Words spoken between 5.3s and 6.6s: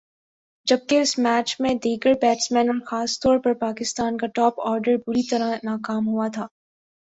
طرح ناکام ہوا تھا